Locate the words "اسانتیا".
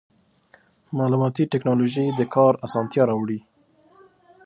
2.65-3.03